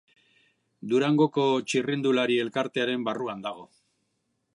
Durangoko 0.93 1.43
Txirrindulari 1.73 2.39
Elkartearen 2.45 3.05
barruan 3.09 3.45
dago. 3.49 3.67